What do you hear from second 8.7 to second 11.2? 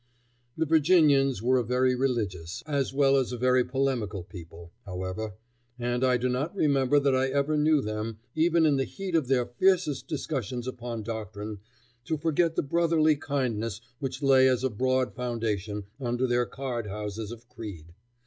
the heat of their fiercest discussions upon